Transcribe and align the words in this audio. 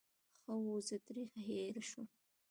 ښه 0.41 0.53
وو، 0.61 0.75
زه 0.87 0.95
ترې 1.05 1.23
هېر 1.45 1.75
شوم. 1.89 2.07